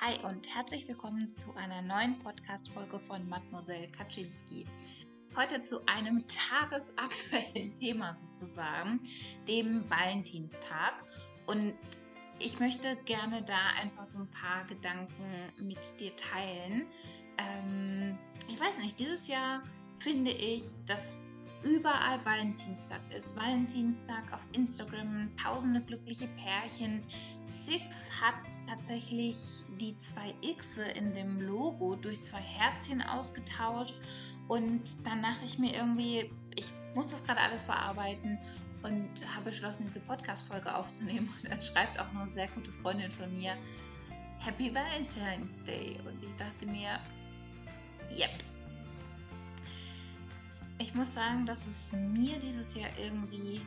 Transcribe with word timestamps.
Hi 0.00 0.16
und 0.22 0.54
herzlich 0.54 0.86
willkommen 0.86 1.28
zu 1.28 1.52
einer 1.56 1.82
neuen 1.82 2.20
Podcast-Folge 2.20 3.00
von 3.00 3.28
Mademoiselle 3.28 3.88
Kaczynski. 3.88 4.64
Heute 5.34 5.60
zu 5.62 5.84
einem 5.86 6.24
tagesaktuellen 6.28 7.74
Thema 7.74 8.14
sozusagen, 8.14 9.00
dem 9.48 9.90
Valentinstag. 9.90 11.02
Und 11.46 11.74
ich 12.38 12.60
möchte 12.60 12.94
gerne 13.06 13.42
da 13.42 13.58
einfach 13.82 14.04
so 14.04 14.20
ein 14.20 14.30
paar 14.30 14.64
Gedanken 14.66 15.52
mit 15.60 15.80
dir 15.98 16.14
teilen. 16.14 16.86
Ähm, 17.36 18.16
ich 18.48 18.60
weiß 18.60 18.78
nicht, 18.78 19.00
dieses 19.00 19.26
Jahr 19.26 19.64
finde 19.98 20.30
ich, 20.30 20.62
dass 20.86 21.02
überall 21.64 22.24
Valentinstag 22.24 23.00
ist. 23.12 23.34
Valentinstag 23.36 24.32
auf 24.32 24.46
Instagram, 24.52 25.30
tausende 25.42 25.80
glückliche 25.80 26.28
Pärchen. 26.28 27.02
Six 27.48 28.10
hat 28.20 28.34
tatsächlich 28.68 29.36
die 29.80 29.96
zwei 29.96 30.34
X 30.42 30.78
in 30.78 31.14
dem 31.14 31.40
Logo 31.40 31.96
durch 31.96 32.20
zwei 32.20 32.40
Herzchen 32.40 33.02
ausgetauscht. 33.02 33.94
Und 34.48 35.06
dann 35.06 35.22
dachte 35.22 35.44
ich 35.44 35.58
mir 35.58 35.74
irgendwie, 35.74 36.30
ich 36.56 36.70
muss 36.94 37.08
das 37.10 37.22
gerade 37.24 37.40
alles 37.40 37.62
verarbeiten 37.62 38.38
und 38.82 39.08
habe 39.34 39.46
beschlossen, 39.46 39.84
diese 39.84 40.00
Podcast-Folge 40.00 40.74
aufzunehmen. 40.74 41.28
Und 41.42 41.50
dann 41.50 41.62
schreibt 41.62 41.98
auch 41.98 42.08
eine 42.14 42.26
sehr 42.26 42.48
gute 42.48 42.72
Freundin 42.72 43.10
von 43.10 43.32
mir, 43.32 43.56
Happy 44.38 44.74
Valentine's 44.74 45.62
Day. 45.64 45.98
Und 46.06 46.22
ich 46.24 46.34
dachte 46.36 46.66
mir, 46.66 47.00
yep, 48.10 48.30
ich 50.78 50.94
muss 50.94 51.12
sagen, 51.12 51.44
dass 51.44 51.66
es 51.66 51.92
mir 51.92 52.38
dieses 52.38 52.74
Jahr 52.74 52.90
irgendwie 52.98 53.60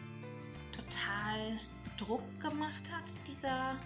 total 0.72 1.60
Druck 2.02 2.40
gemacht 2.40 2.92
hat, 2.92 3.12
dieser 3.28 3.78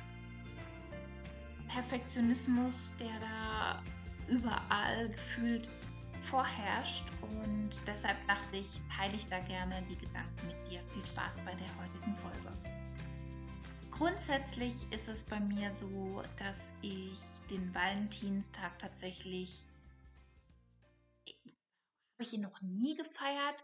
Perfektionismus, 1.67 2.95
der 2.97 3.19
da 3.19 3.83
überall 4.27 5.09
gefühlt 5.09 5.69
vorherrscht. 6.29 7.03
Und 7.21 7.71
deshalb 7.85 8.17
dachte 8.27 8.57
ich, 8.57 8.81
teile 8.95 9.15
ich 9.15 9.27
da 9.27 9.39
gerne 9.39 9.83
die 9.89 9.97
Gedanken 9.97 10.47
mit 10.47 10.71
dir. 10.71 10.81
Viel 10.93 11.05
Spaß 11.05 11.39
bei 11.43 11.53
der 11.55 11.67
heutigen 11.77 12.15
Folge. 12.15 12.57
Grundsätzlich 13.91 14.91
ist 14.91 15.09
es 15.09 15.23
bei 15.23 15.39
mir 15.39 15.71
so, 15.71 16.23
dass 16.37 16.71
ich 16.81 17.19
den 17.49 17.73
Valentinstag 17.73 18.77
tatsächlich 18.79 19.65
habe 21.27 22.23
ich 22.23 22.33
ihn 22.33 22.41
noch 22.41 22.61
nie 22.61 22.95
gefeiert. 22.95 23.63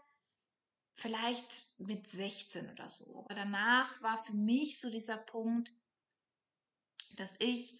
Vielleicht 1.02 1.66
mit 1.78 2.06
16 2.06 2.70
oder 2.70 2.88
so. 2.88 3.24
Aber 3.24 3.34
danach 3.34 4.00
war 4.02 4.22
für 4.22 4.34
mich 4.34 4.78
so 4.78 4.88
dieser 4.88 5.16
Punkt, 5.16 5.72
dass 7.16 7.34
ich 7.40 7.76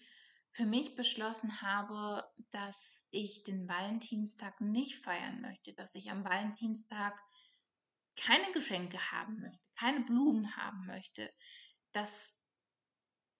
für 0.51 0.65
mich 0.65 0.95
beschlossen 0.95 1.61
habe, 1.61 2.29
dass 2.51 3.07
ich 3.11 3.45
den 3.45 3.65
Valentinstag 3.69 4.59
nicht 4.59 5.05
feiern 5.05 5.39
möchte, 5.39 5.71
dass 5.73 5.95
ich 5.95 6.11
am 6.11 6.25
Valentinstag 6.25 7.17
keine 8.17 8.51
Geschenke 8.51 8.99
haben 9.13 9.39
möchte, 9.39 9.69
keine 9.79 10.01
Blumen 10.01 10.57
haben 10.57 10.85
möchte, 10.85 11.33
dass 11.93 12.37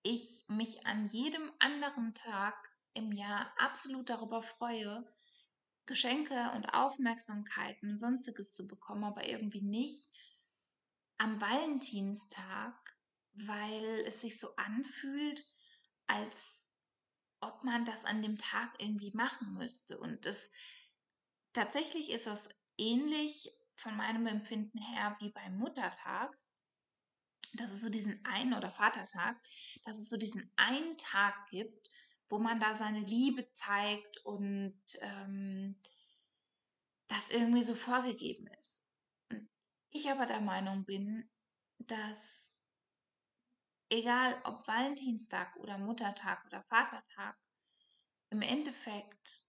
ich 0.02 0.45
mich 0.47 0.86
an 0.86 1.08
jedem 1.08 1.52
anderen 1.59 2.14
Tag 2.14 2.56
im 2.94 3.12
Jahr 3.12 3.53
absolut 3.58 4.09
darüber 4.09 4.42
freue, 4.42 5.06
Geschenke 5.86 6.52
und 6.56 6.66
Aufmerksamkeiten 6.73 7.92
und 7.92 7.98
sonstiges 7.98 8.53
zu 8.53 8.67
bekommen, 8.67 9.03
aber 9.03 9.28
irgendwie 9.28 9.62
nicht 9.62 10.09
am 11.17 11.40
Valentinstag, 11.42 12.75
weil 13.34 14.03
es 14.06 14.22
sich 14.22 14.40
so 14.40 14.56
anfühlt, 14.56 15.45
als 16.08 16.70
ob 17.40 17.64
man 17.64 17.86
das 17.86 18.06
an 18.06 18.22
dem 18.22 18.38
Tag 18.38 18.73
irgendwie 18.80 19.12
machen 19.14 19.53
müsste. 19.58 20.00
Und 20.00 20.25
es 20.25 20.52
tatsächlich 21.53 22.12
ist 22.12 22.28
das 22.28 22.50
ähnlich 22.78 23.52
von 23.75 23.95
meinem 23.95 24.28
Empfinden 24.28 24.80
her 24.80 25.18
wie 25.19 25.31
beim 25.31 25.57
Muttertag, 25.57 26.38
dass 27.53 27.72
es 27.72 27.81
so 27.81 27.90
diesen 27.90 28.24
einen 28.25 28.53
oder 28.53 28.72
Vatertag, 28.72 29.40
dass 29.84 29.97
es 29.97 30.09
so 30.09 30.18
diesen 30.18 30.52
einen 30.56 30.97
Tag 30.97 31.50
gibt, 31.50 31.90
wo 32.29 32.39
man 32.39 32.59
da 32.59 32.75
seine 32.75 33.00
Liebe 33.00 33.51
zeigt 33.51 34.17
und 34.25 34.79
ähm, 35.01 35.79
das 37.07 37.29
irgendwie 37.29 37.63
so 37.63 37.75
vorgegeben 37.75 38.47
ist. 38.59 38.91
Ich 39.91 40.09
aber 40.09 40.25
der 40.25 40.41
Meinung 40.41 40.85
bin, 40.85 41.29
dass 41.78 42.51
egal 43.89 44.41
ob 44.45 44.67
Valentinstag 44.67 45.56
oder 45.57 45.78
Muttertag 45.78 46.44
oder 46.45 46.63
Vatertag, 46.63 47.38
im 48.31 48.41
Endeffekt 48.41 49.44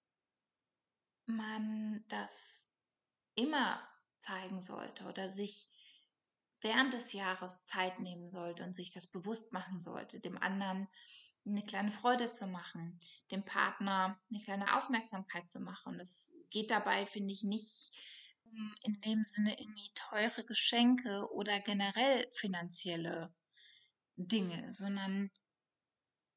man 1.27 2.05
das 2.09 2.69
immer 3.35 3.83
zeigen 4.19 4.61
sollte 4.61 5.05
oder 5.05 5.29
sich 5.29 5.67
während 6.61 6.93
des 6.93 7.13
Jahres 7.13 7.65
Zeit 7.67 8.01
nehmen 8.01 8.29
sollte 8.29 8.65
und 8.65 8.75
sich 8.75 8.93
das 8.93 9.07
bewusst 9.07 9.53
machen 9.53 9.81
sollte, 9.81 10.21
dem 10.21 10.37
anderen 10.37 10.89
eine 11.47 11.63
kleine 11.63 11.91
Freude 11.91 12.31
zu 12.31 12.47
machen, 12.47 12.99
dem 13.31 13.45
Partner 13.45 14.19
eine 14.31 14.43
kleine 14.43 14.77
Aufmerksamkeit 14.77 15.49
zu 15.49 15.61
machen. 15.61 16.01
Es 16.01 16.35
geht 16.51 16.71
dabei, 16.71 17.07
finde 17.07 17.33
ich, 17.33 17.43
nicht 17.43 17.93
um 18.45 18.75
in 18.83 19.01
dem 19.01 19.25
Sinne 19.25 19.59
irgendwie 19.59 19.91
teure 19.95 20.45
Geschenke 20.45 21.29
oder 21.33 21.61
generell 21.61 22.29
finanzielle 22.37 23.35
Dinge, 24.17 24.73
sondern 24.73 25.31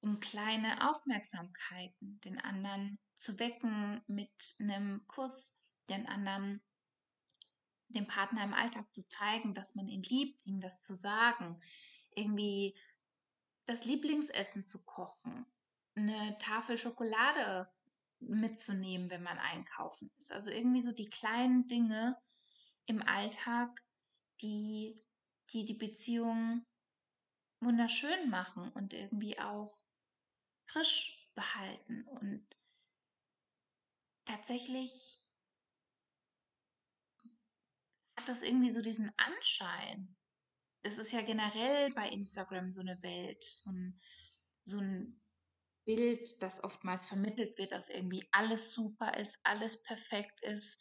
um 0.02 0.20
kleine 0.20 0.90
Aufmerksamkeiten, 0.90 2.20
den 2.22 2.40
anderen 2.40 3.00
zu 3.16 3.40
wecken 3.40 4.02
mit 4.08 4.56
einem 4.60 5.06
Kuss, 5.08 5.54
den 5.90 6.08
anderen 6.08 6.62
dem 7.90 8.06
Partner 8.06 8.44
im 8.44 8.54
Alltag 8.54 8.92
zu 8.94 9.08
zeigen, 9.08 9.54
dass 9.54 9.76
man 9.76 9.88
ihn 9.88 10.04
liebt, 10.04 10.46
ihm 10.46 10.60
das 10.60 10.82
zu 10.82 10.94
sagen, 10.94 11.60
irgendwie 12.16 12.76
das 13.68 13.86
Lieblingsessen 13.86 14.66
zu 14.66 14.84
kochen, 14.84 15.46
eine 15.96 16.38
Tafel 16.40 16.78
Schokolade 16.78 17.70
mitzunehmen, 18.20 19.10
wenn 19.10 19.22
man 19.22 19.38
einkaufen 19.38 20.10
ist. 20.18 20.32
Also 20.32 20.50
irgendwie 20.50 20.82
so 20.82 20.92
die 20.92 21.10
kleinen 21.10 21.68
Dinge 21.68 22.18
im 22.88 23.04
Alltag, 23.04 23.80
die 24.42 24.96
die, 25.54 25.66
die 25.66 25.74
Beziehung 25.74 26.66
wunderschön 27.60 28.30
machen 28.30 28.72
und 28.74 28.94
irgendwie 28.94 29.40
auch 29.40 29.74
frisch 30.66 31.30
behalten. 31.36 32.04
Und 32.08 32.46
tatsächlich 34.26 35.22
hat 38.18 38.28
das 38.28 38.44
irgendwie 38.44 38.72
so 38.72 38.82
diesen 38.82 39.12
Anschein, 39.18 40.17
es 40.88 40.98
ist 40.98 41.12
ja 41.12 41.22
generell 41.22 41.92
bei 41.94 42.10
Instagram 42.10 42.72
so 42.72 42.82
eine 42.82 43.02
Welt, 43.04 43.44
so 43.44 43.70
ein, 43.70 44.00
so 44.64 44.80
ein 44.80 45.22
Bild, 45.86 46.42
das 46.42 46.64
oftmals 46.64 47.06
vermittelt 47.06 47.58
wird, 47.58 47.72
dass 47.72 47.90
irgendwie 47.90 48.28
alles 48.32 48.72
super 48.72 49.18
ist, 49.18 49.38
alles 49.44 49.84
perfekt 49.84 50.42
ist. 50.44 50.80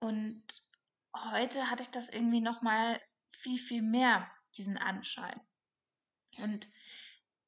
Und 0.00 0.44
heute 1.14 1.68
hatte 1.68 1.82
ich 1.82 1.90
das 1.90 2.08
irgendwie 2.08 2.40
nochmal 2.40 3.00
viel, 3.32 3.58
viel 3.58 3.82
mehr, 3.82 4.30
diesen 4.56 4.78
Anschein. 4.78 5.40
Und 6.38 6.68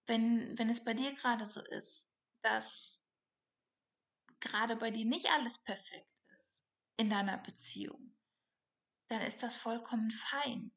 wenn, 0.06 0.58
wenn 0.58 0.70
es 0.70 0.84
bei 0.84 0.94
dir 0.94 1.14
gerade 1.14 1.46
so 1.46 1.60
ist, 1.60 2.10
dass 2.42 3.00
gerade 4.40 4.76
bei 4.76 4.90
dir 4.90 5.04
nicht 5.04 5.30
alles 5.30 5.62
perfekt 5.62 6.10
ist 6.42 6.66
in 6.96 7.10
deiner 7.10 7.38
Beziehung, 7.38 8.16
dann 9.08 9.20
ist 9.22 9.42
das 9.42 9.56
vollkommen 9.56 10.10
fein 10.10 10.72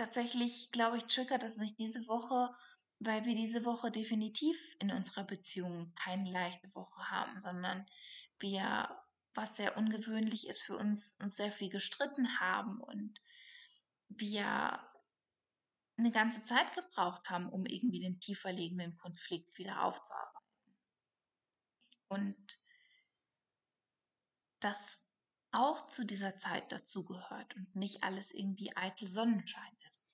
tatsächlich, 0.00 0.72
glaube 0.72 0.96
ich, 0.96 1.04
triggert 1.04 1.42
es 1.42 1.56
sich 1.56 1.76
diese 1.76 2.08
Woche, 2.08 2.56
weil 3.00 3.26
wir 3.26 3.34
diese 3.34 3.66
Woche 3.66 3.90
definitiv 3.90 4.58
in 4.78 4.90
unserer 4.90 5.24
Beziehung 5.24 5.92
keine 5.94 6.30
leichte 6.30 6.74
Woche 6.74 7.10
haben, 7.10 7.38
sondern 7.38 7.84
wir, 8.38 8.98
was 9.34 9.56
sehr 9.56 9.76
ungewöhnlich 9.76 10.48
ist 10.48 10.62
für 10.62 10.78
uns, 10.78 11.16
uns 11.20 11.36
sehr 11.36 11.52
viel 11.52 11.68
gestritten 11.68 12.40
haben 12.40 12.80
und 12.80 13.20
wir 14.08 14.80
eine 15.98 16.12
ganze 16.12 16.44
Zeit 16.44 16.74
gebraucht 16.74 17.28
haben, 17.28 17.50
um 17.50 17.66
irgendwie 17.66 18.00
den 18.00 18.18
tiefer 18.20 18.54
liegenden 18.54 18.96
Konflikt 18.96 19.58
wieder 19.58 19.84
aufzuarbeiten. 19.84 20.48
Und 22.08 22.58
das 24.60 24.98
auch 25.52 25.86
zu 25.88 26.04
dieser 26.04 26.36
Zeit 26.36 26.70
dazugehört 26.72 27.56
und 27.56 27.74
nicht 27.74 28.02
alles 28.02 28.32
irgendwie 28.32 28.76
eitel 28.76 29.08
Sonnenschein 29.08 29.76
ist. 29.88 30.12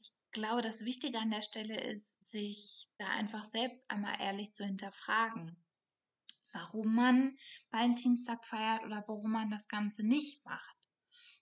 Ich 0.00 0.12
glaube, 0.32 0.62
das 0.62 0.84
Wichtige 0.84 1.18
an 1.18 1.30
der 1.30 1.42
Stelle 1.42 1.80
ist, 1.80 2.30
sich 2.30 2.88
da 2.98 3.06
einfach 3.08 3.44
selbst 3.44 3.88
einmal 3.90 4.20
ehrlich 4.20 4.52
zu 4.52 4.64
hinterfragen, 4.64 5.56
warum 6.52 6.94
man 6.94 7.36
Valentinstag 7.70 8.44
feiert 8.44 8.84
oder 8.84 9.04
warum 9.06 9.32
man 9.32 9.50
das 9.50 9.68
Ganze 9.68 10.02
nicht 10.02 10.44
macht. 10.44 10.72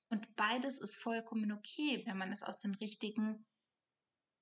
Und 0.08 0.35
beides 0.37 0.79
ist 0.79 0.96
vollkommen 0.96 1.53
okay, 1.53 2.03
wenn 2.06 2.19
man 2.19 2.32
es 2.32 2.43
aus 2.43 2.58
den 2.58 2.75
richtigen 2.75 3.46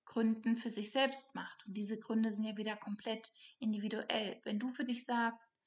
Gründen 0.06 0.56
für 0.56 0.70
sich 0.70 0.90
selbst 0.90 1.34
macht. 1.34 1.66
Und 1.66 1.74
diese 1.74 1.98
Gründe 1.98 2.32
sind 2.32 2.44
ja 2.44 2.56
wieder 2.56 2.76
komplett 2.76 3.30
individuell. 3.58 4.40
Wenn 4.44 4.58
du 4.58 4.72
für 4.72 4.84
dich 4.84 5.04
sagst, 5.04 5.60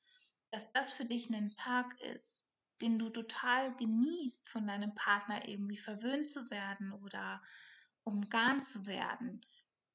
dass 0.49 0.67
das 0.73 0.91
für 0.91 1.05
dich 1.05 1.29
ein 1.29 1.55
Tag 1.55 1.99
ist, 2.01 2.43
den 2.81 2.97
du 2.99 3.09
total 3.09 3.75
genießt, 3.75 4.49
von 4.49 4.67
deinem 4.67 4.93
Partner 4.95 5.47
irgendwie 5.47 5.77
verwöhnt 5.77 6.27
zu 6.27 6.49
werden 6.49 6.91
oder 6.93 7.41
umgarnt 8.03 8.65
zu 8.65 8.87
werden 8.87 9.45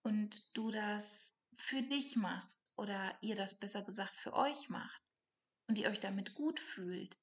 und 0.03 0.57
du 0.57 0.71
das 0.71 1.37
für 1.57 1.83
dich 1.83 2.17
machst 2.17 2.63
oder 2.77 3.17
ihr 3.23 3.35
das 3.35 3.59
besser 3.59 3.83
gesagt 3.83 4.15
für 4.17 4.35
euch 4.35 4.69
macht 4.69 5.03
und 5.69 5.79
ihr 5.79 5.89
euch 5.89 6.01
damit 6.01 6.35
gut 6.35 6.61
fühlt, 6.61 7.17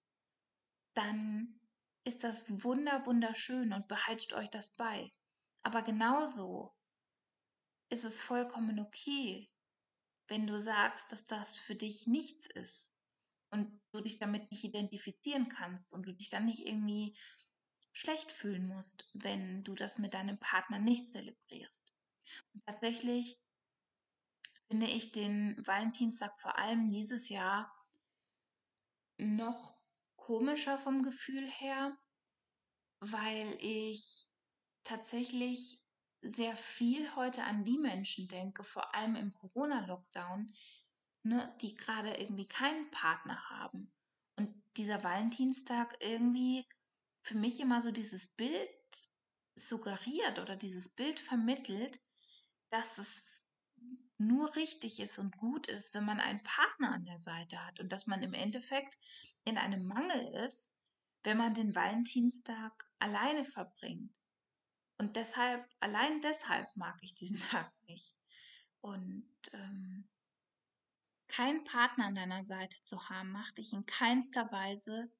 dann 0.94 1.60
ist 2.04 2.24
das 2.24 2.46
wunder 2.64 3.06
wunderschön 3.06 3.72
und 3.72 3.88
behaltet 3.88 4.34
euch 4.34 4.50
das 4.50 4.76
bei. 4.76 5.14
Aber 5.62 5.82
genauso 5.82 6.76
ist 7.90 8.04
es 8.04 8.20
vollkommen 8.20 8.80
okay, 8.80 9.50
wenn 10.28 10.48
du 10.48 10.60
sagst, 10.60 11.12
dass 11.12 11.26
das 11.26 11.58
für 11.58 11.76
dich 11.76 12.08
nichts 12.08 12.48
ist 12.48 12.98
und 13.54 13.80
du 13.92 14.02
dich 14.02 14.18
damit 14.18 14.50
nicht 14.52 14.64
identifizieren 14.64 15.48
kannst 15.48 15.94
und 15.94 16.04
du 16.08 16.12
dich 16.12 16.32
dann 16.32 16.46
nicht 16.46 16.66
irgendwie 16.66 17.16
schlecht 17.94 18.32
fühlen 18.32 18.68
musst, 18.68 19.08
wenn 19.14 19.64
du 19.64 19.76
das 19.76 20.00
mit 20.00 20.16
deinem 20.16 20.40
Partner 20.40 20.80
nicht 20.80 21.10
zelebrierst. 21.10 21.94
Und 22.54 22.66
tatsächlich 22.66 23.40
finde 24.68 24.88
ich 24.88 25.12
den 25.12 25.56
Valentinstag 25.68 26.42
vor 26.42 26.58
allem 26.58 26.90
dieses 26.90 27.30
Jahr 27.30 27.72
noch 29.18 29.78
komischer 30.16 30.80
vom 30.80 31.04
Gefühl 31.04 31.48
her, 31.48 31.96
weil 33.02 33.56
ich 33.60 34.28
tatsächlich 34.84 35.80
sehr 36.22 36.56
viel 36.56 37.16
heute 37.16 37.44
an 37.44 37.64
die 37.66 37.78
Menschen 37.78 38.28
denke, 38.28 38.64
vor 38.64 38.96
allem 38.96 39.16
im 39.16 39.32
Corona-Lockdown, 39.32 40.52
ne, 41.24 41.56
die 41.62 41.76
gerade 41.76 42.14
irgendwie 42.16 42.48
keinen 42.48 42.90
Partner 42.92 43.50
haben. 43.50 43.92
Und 44.36 44.54
dieser 44.78 45.04
Valentinstag 45.04 45.98
irgendwie 46.00 46.66
für 47.22 47.38
mich 47.38 47.60
immer 47.60 47.82
so 47.82 47.92
dieses 47.92 48.28
Bild 48.28 48.70
suggeriert 49.56 50.40
oder 50.40 50.56
dieses 50.56 50.90
Bild 50.90 51.20
vermittelt, 51.20 52.00
dass 52.70 52.98
es 52.98 53.46
nur 54.18 54.56
richtig 54.56 55.00
ist 55.00 55.20
und 55.20 55.38
gut 55.38 55.68
ist, 55.68 55.94
wenn 55.94 56.06
man 56.06 56.20
einen 56.20 56.44
Partner 56.44 56.94
an 56.94 57.06
der 57.06 57.18
Seite 57.18 57.64
hat 57.66 57.80
und 57.80 57.90
dass 57.92 58.08
man 58.08 58.22
im 58.24 58.34
Endeffekt 58.34 58.98
in 59.44 59.58
einem 59.58 59.86
Mangel 59.86 60.34
ist, 60.46 60.74
wenn 61.24 61.38
man 61.38 61.54
den 61.54 61.76
Valentinstag 61.76 62.90
alleine 63.00 63.44
verbringt. 63.44 64.14
Und 64.98 65.16
deshalb, 65.16 65.68
allein 65.80 66.22
deshalb 66.22 66.76
mag 66.76 66.98
ich 67.02 67.16
diesen 67.16 67.40
Tag 67.52 67.72
nicht. 67.88 68.16
Und 68.82 69.28
ähm, 69.54 70.08
keinen 71.34 71.64
Partner 71.64 72.06
an 72.06 72.16
deiner 72.16 72.46
Seite 72.46 72.80
zu 72.84 73.10
haben, 73.10 73.32
macht 73.32 73.58
dich 73.58 73.74
in 73.74 73.86
keinster 73.88 74.52
Weise 74.52 75.12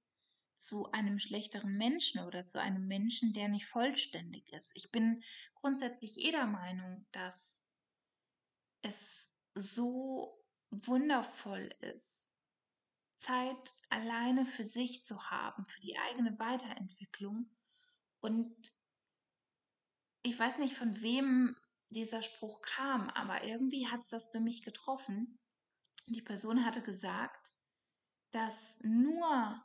zu 0.56 0.92
einem 0.92 1.18
schlechteren 1.18 1.76
Menschen 1.76 2.22
oder 2.22 2.46
zu 2.46 2.62
einem 2.62 2.88
Menschen, 2.88 3.34
der 3.34 3.48
nicht 3.48 3.66
vollständig 3.66 4.54
ist. 4.54 4.72
Ich 4.76 4.92
bin 4.92 5.24
grundsätzlich 5.56 6.20
eh 6.20 6.32
der 6.32 6.46
Meinung, 6.46 7.08
dass 7.12 7.64
es 8.84 9.28
so 9.56 10.40
wundervoll 10.70 11.70
ist, 11.82 12.30
Zeit 13.18 13.74
alleine 13.90 14.46
für 14.46 14.64
sich 14.64 15.04
zu 15.04 15.32
haben, 15.32 15.66
für 15.66 15.82
die 15.82 15.98
eigene 15.98 16.38
Weiterentwicklung. 16.38 17.50
Und 18.20 18.72
ich 20.22 20.38
weiß 20.38 20.60
nicht, 20.60 20.76
von 20.76 21.02
wem 21.02 21.56
dieser 21.90 22.22
Spruch 22.22 22.62
kam, 22.62 23.10
aber 23.10 23.44
irgendwie 23.44 23.88
hat 23.88 24.04
es 24.04 24.10
das 24.10 24.28
für 24.28 24.40
mich 24.40 24.62
getroffen. 24.62 25.40
Die 26.08 26.22
Person 26.22 26.66
hatte 26.66 26.82
gesagt, 26.82 27.52
dass 28.32 28.80
nur 28.82 29.64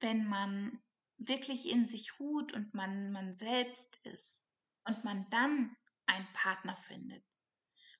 wenn 0.00 0.26
man 0.28 0.82
wirklich 1.18 1.68
in 1.68 1.86
sich 1.86 2.20
ruht 2.20 2.52
und 2.52 2.74
man 2.74 3.12
man 3.12 3.34
selbst 3.34 3.96
ist 4.04 4.46
und 4.84 5.04
man 5.04 5.28
dann 5.30 5.76
einen 6.06 6.30
Partner 6.32 6.76
findet, 6.76 7.24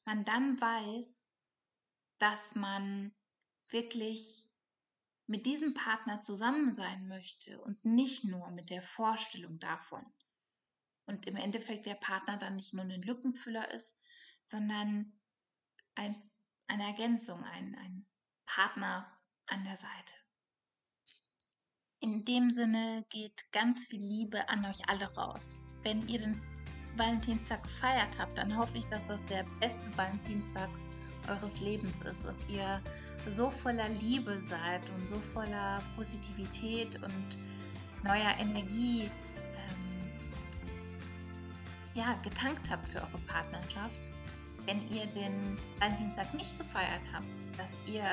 man 0.04 0.24
dann 0.24 0.60
weiß, 0.60 1.30
dass 2.18 2.54
man 2.54 3.14
wirklich 3.68 4.46
mit 5.26 5.44
diesem 5.46 5.74
Partner 5.74 6.20
zusammen 6.20 6.72
sein 6.72 7.08
möchte 7.08 7.60
und 7.60 7.84
nicht 7.84 8.24
nur 8.24 8.50
mit 8.50 8.70
der 8.70 8.82
Vorstellung 8.82 9.58
davon. 9.58 10.04
Und 11.06 11.26
im 11.26 11.36
Endeffekt 11.36 11.86
der 11.86 11.94
Partner 11.94 12.36
dann 12.36 12.56
nicht 12.56 12.74
nur 12.74 12.84
ein 12.84 13.02
Lückenfüller 13.02 13.70
ist, 13.72 14.00
sondern 14.42 15.20
ein, 15.94 16.30
eine 16.68 16.84
Ergänzung, 16.84 17.42
ein, 17.44 17.76
ein 17.76 18.06
Partner 18.46 19.06
an 19.48 19.64
der 19.64 19.76
Seite. 19.76 20.14
In 22.00 22.24
dem 22.24 22.50
Sinne 22.50 23.04
geht 23.10 23.50
ganz 23.52 23.84
viel 23.86 24.00
Liebe 24.00 24.48
an 24.48 24.64
euch 24.64 24.88
alle 24.88 25.12
raus. 25.14 25.56
Wenn 25.82 26.06
ihr 26.08 26.20
den 26.20 26.40
Valentinstag 26.96 27.62
gefeiert 27.62 28.18
habt, 28.18 28.36
dann 28.38 28.56
hoffe 28.56 28.78
ich, 28.78 28.86
dass 28.86 29.06
das 29.06 29.24
der 29.26 29.44
beste 29.60 29.96
Valentinstag 29.96 30.68
eures 31.28 31.60
Lebens 31.60 32.00
ist 32.02 32.26
und 32.26 32.48
ihr 32.48 32.82
so 33.28 33.50
voller 33.50 33.88
Liebe 33.88 34.40
seid 34.40 34.88
und 34.90 35.06
so 35.06 35.18
voller 35.18 35.82
Positivität 35.96 36.96
und 37.02 37.38
neuer 38.04 38.34
Energie 38.38 39.04
ähm, 39.04 40.10
ja, 41.94 42.14
getankt 42.22 42.70
habt 42.70 42.88
für 42.88 43.00
eure 43.00 43.18
Partnerschaft. 43.26 44.05
Wenn 44.66 44.86
ihr 44.88 45.06
den 45.06 45.56
Valentinstag 45.78 46.34
nicht 46.34 46.58
gefeiert 46.58 47.02
habt, 47.12 47.26
dass 47.56 47.72
ihr 47.86 48.04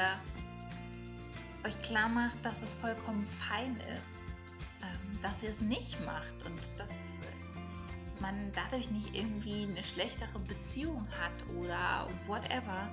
euch 1.65 1.81
klar 1.81 2.09
macht, 2.09 2.43
dass 2.45 2.61
es 2.61 2.73
vollkommen 2.75 3.25
fein 3.25 3.75
ist, 3.77 4.23
ähm, 4.81 5.21
dass 5.21 5.41
ihr 5.41 5.49
es 5.49 5.61
nicht 5.61 5.99
macht 6.05 6.35
und 6.45 6.71
dass 6.77 6.91
man 8.19 8.51
dadurch 8.53 8.89
nicht 8.91 9.15
irgendwie 9.15 9.63
eine 9.63 9.83
schlechtere 9.83 10.39
Beziehung 10.39 11.05
hat 11.19 11.33
oder 11.57 12.07
whatever. 12.27 12.87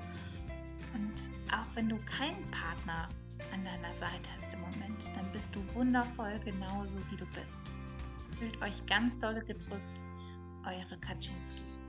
Und 0.94 1.30
auch 1.52 1.66
wenn 1.74 1.88
du 1.88 1.98
keinen 2.04 2.50
Partner 2.50 3.08
an 3.52 3.64
deiner 3.64 3.94
Seite 3.94 4.28
hast 4.36 4.54
im 4.54 4.60
Moment, 4.60 5.10
dann 5.14 5.30
bist 5.32 5.54
du 5.54 5.74
wundervoll 5.74 6.40
genauso 6.44 6.98
wie 7.10 7.16
du 7.16 7.26
bist. 7.26 7.60
Fühlt 8.38 8.60
euch 8.62 8.84
ganz 8.86 9.20
dolle 9.20 9.44
gedrückt, 9.44 10.00
eure 10.64 10.98
Kaczynski. 11.00 11.79